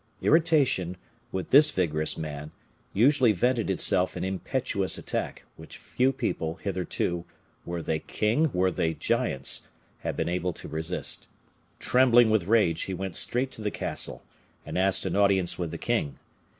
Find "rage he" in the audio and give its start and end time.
12.47-12.95